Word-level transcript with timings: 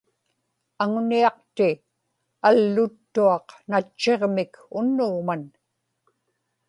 aŋuniaqti 0.83 1.69
alluttuaq 2.49 3.47
natchiġmik 3.71 4.53
unnugman 4.77 5.43